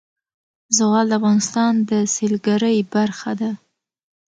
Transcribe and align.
زغال 0.77 1.05
د 1.11 1.13
افغانستان 1.19 1.73
د 1.89 1.91
سیلګرۍ 2.15 2.77
برخه 2.93 3.31
ده. 3.39 3.51